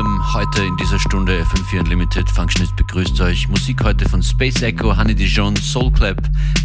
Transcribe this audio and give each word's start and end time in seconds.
Rhythm 0.00 0.32
heute 0.32 0.64
in 0.64 0.76
dieser 0.78 0.98
Stunde 0.98 1.42
FM4 1.42 1.80
Unlimited. 1.80 2.30
Functionist 2.30 2.74
begrüßt 2.76 3.20
euch. 3.20 3.48
Musik 3.48 3.84
heute 3.84 4.08
von 4.08 4.22
Space 4.22 4.62
Echo, 4.62 4.96
Honey 4.96 5.14
Dijon, 5.14 5.54
Soulclap, 5.56 6.16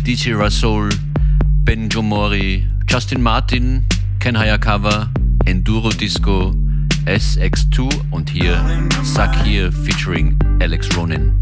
DJ 0.07 0.35
Rasol, 0.35 0.87
Ben 1.65 1.89
Jomori, 1.89 2.65
Justin 2.87 3.21
Martin, 3.21 3.83
Ken 4.21 4.37
Hayakawa, 4.37 5.09
Enduro 5.43 5.89
Disco, 5.89 6.55
SX2 7.07 7.89
und 8.11 8.29
hier 8.29 8.63
Sakir 9.03 9.69
featuring 9.69 10.39
Alex 10.61 10.87
Ronin. 10.95 11.37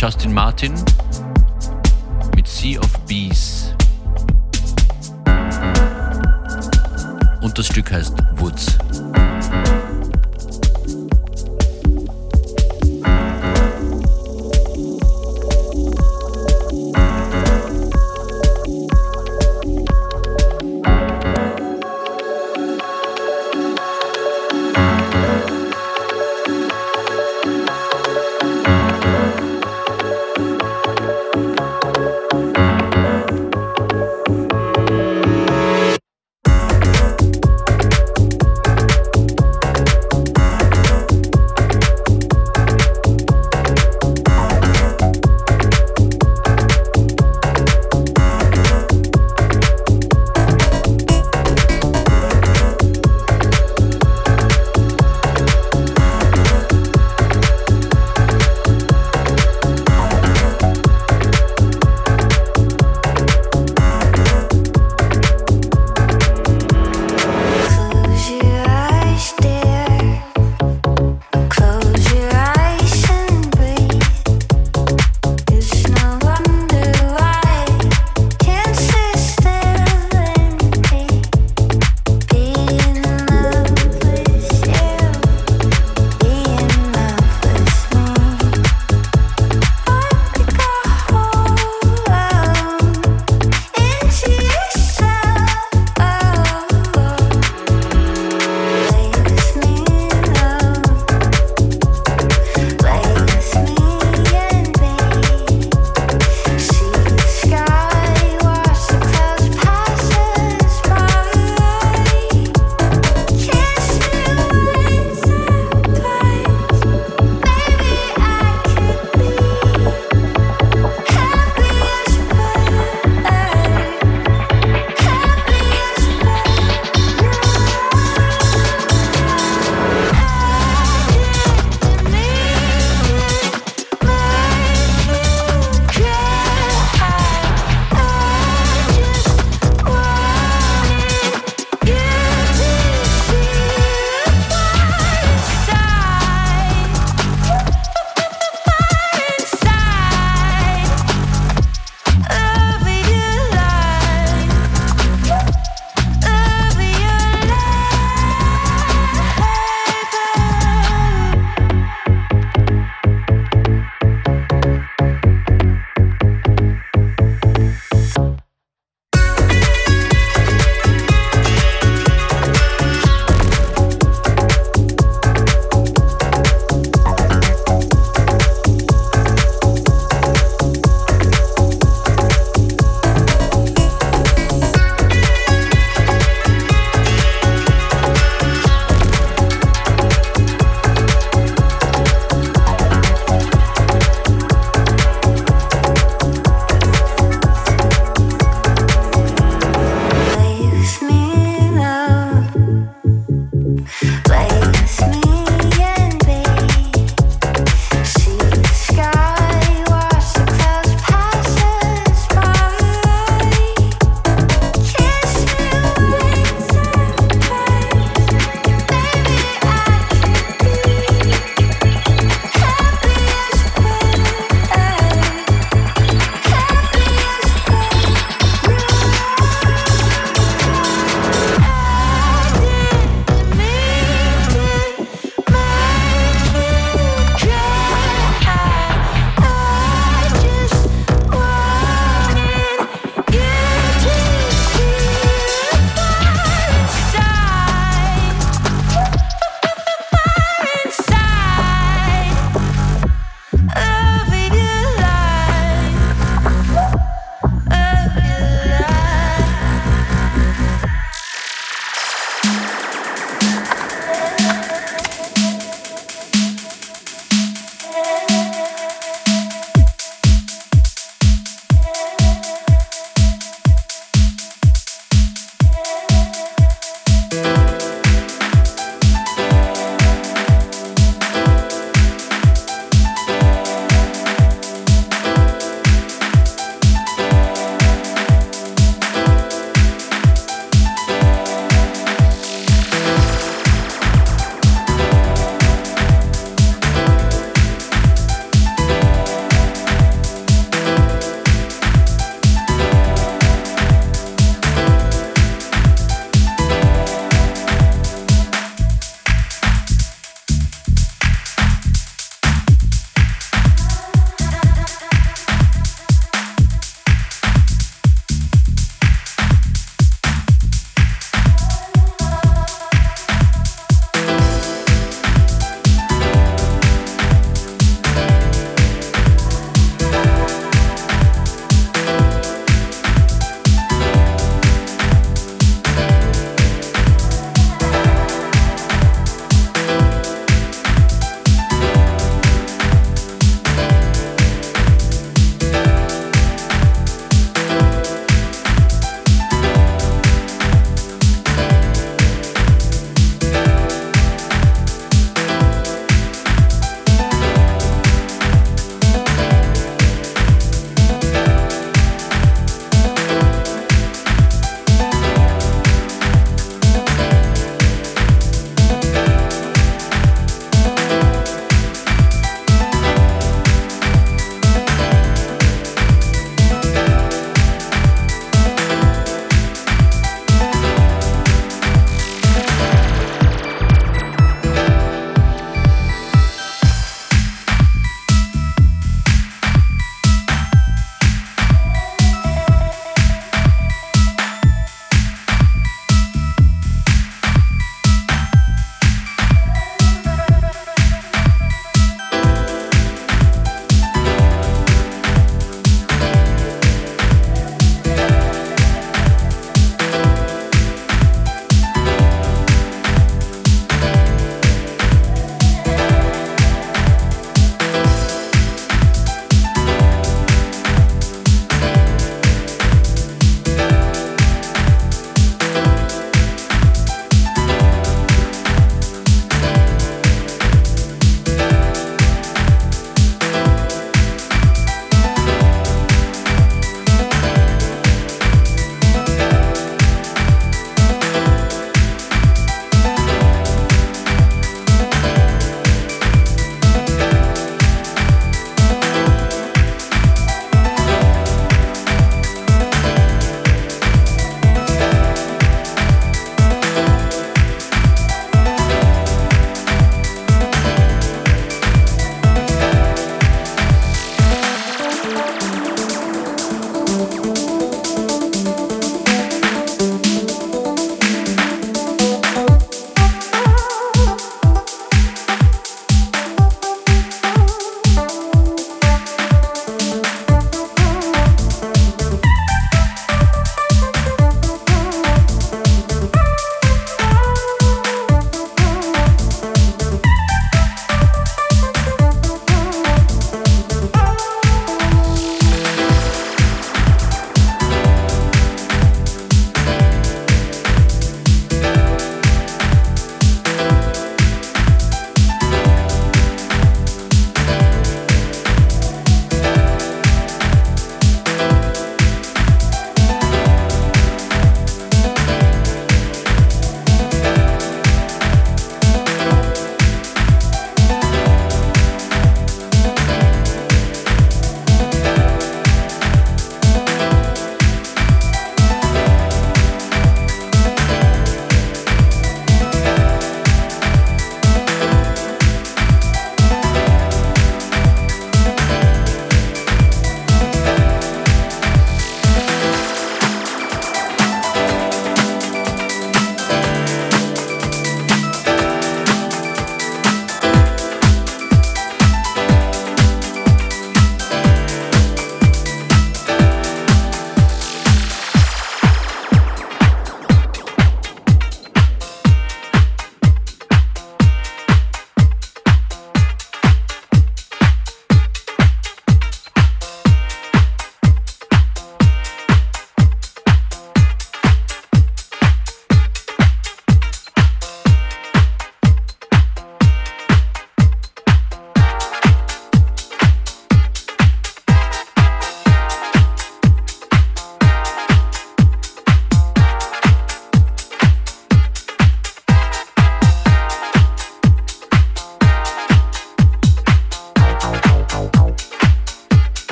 Justin 0.00 0.32
Martin 0.32 0.72
mit 2.34 2.48
Sea 2.48 2.80
of 2.80 2.88
Bees. 3.06 3.74
Und 7.42 7.58
das 7.58 7.66
Stück 7.66 7.92
heißt 7.92 8.19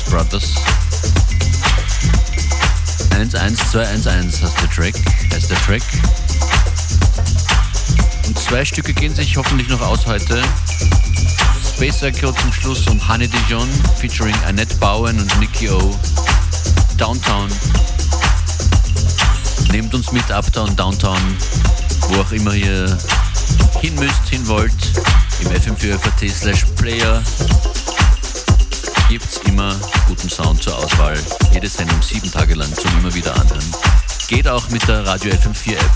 Martinez 0.00 0.04
Brothers. 0.04 0.54
11211 3.10 4.42
heißt 4.42 4.60
der 4.60 4.70
Track, 4.70 4.94
heißt 5.32 5.50
der 5.50 5.58
Track. 5.58 5.82
Und 8.26 8.38
zwei 8.38 8.64
Stücke 8.64 8.92
gehen 8.92 9.14
sich 9.14 9.36
hoffentlich 9.36 9.68
noch 9.68 9.80
aus 9.80 10.06
heute. 10.06 10.42
Space 11.74 12.02
Echo 12.02 12.32
zum 12.32 12.52
Schluss 12.52 12.86
und 12.86 13.06
Honey 13.08 13.28
Dijon 13.28 13.68
featuring 13.98 14.34
Annette 14.46 14.74
Bowen 14.76 15.18
und 15.18 15.40
Nicky 15.40 15.70
O. 15.70 15.98
Downtown. 16.96 17.48
Nehmt 19.72 19.94
uns 19.94 20.12
mit 20.12 20.30
Uptown, 20.30 20.74
Downtown, 20.76 21.20
wo 22.08 22.20
auch 22.20 22.32
immer 22.32 22.54
ihr 22.54 22.96
hin 23.80 23.94
müsst, 23.96 24.28
hin 24.28 24.46
wollt. 24.46 24.72
Im 25.40 25.48
FM4FAT 25.48 26.30
slash 26.30 26.66
Player 26.76 27.22
immer 29.50 29.74
guten 30.06 30.28
Sound 30.28 30.62
zur 30.62 30.76
Auswahl. 30.78 31.18
Jede 31.52 31.68
Sendung 31.68 32.00
sieben 32.02 32.30
Tage 32.30 32.54
lang 32.54 32.72
zum 32.72 32.90
immer 32.98 33.12
wieder 33.12 33.34
anhören. 33.34 33.74
Geht 34.28 34.46
auch 34.46 34.68
mit 34.70 34.86
der 34.86 35.04
Radio 35.04 35.32
FM4 35.32 35.72
App. 35.72 35.90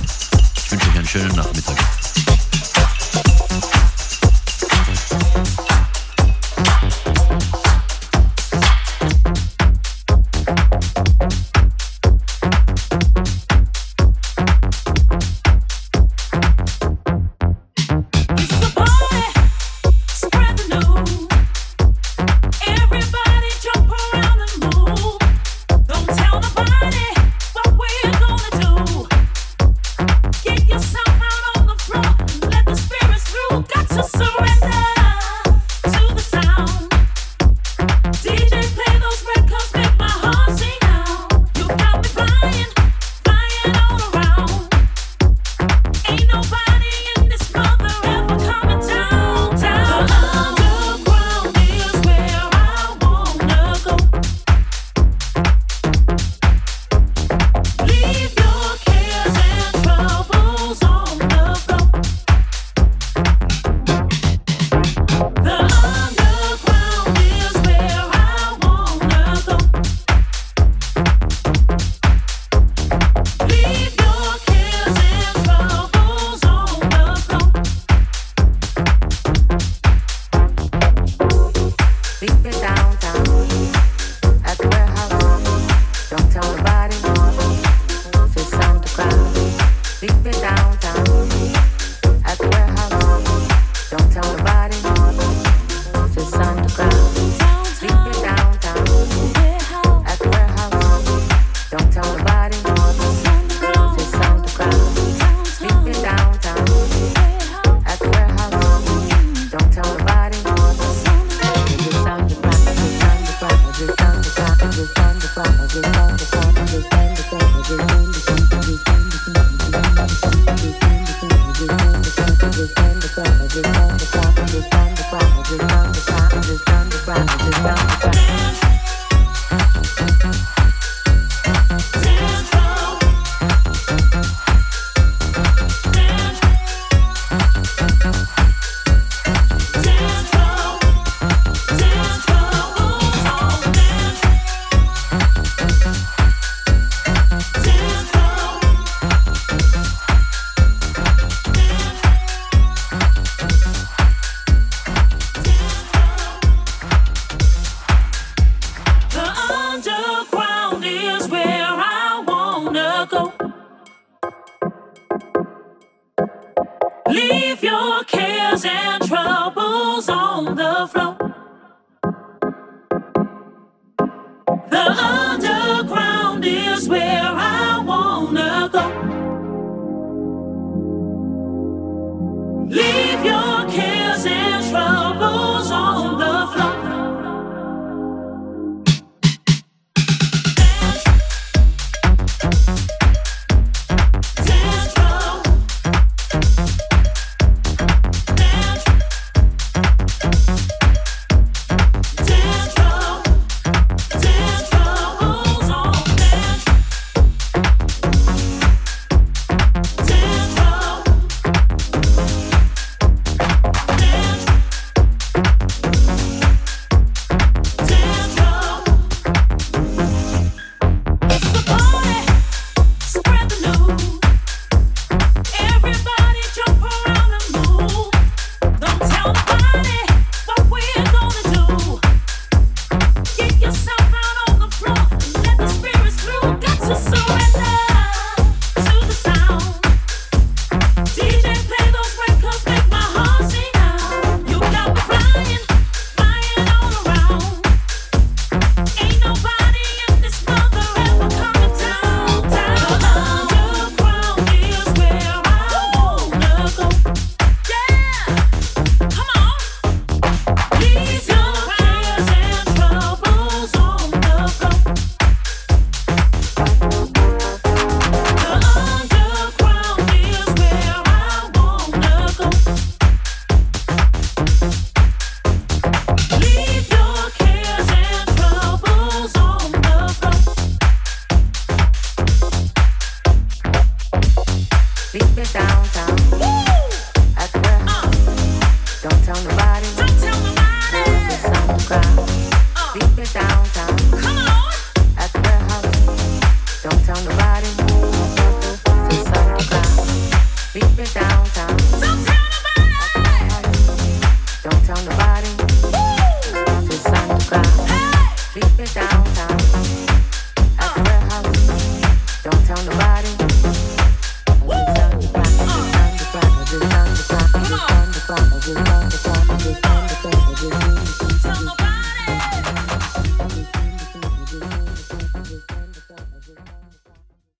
Ich 0.57 0.73
wünsche 0.73 0.89
euch 0.89 0.97
einen 0.97 1.07
schönen 1.07 1.37
Nachmittag. 1.37 2.04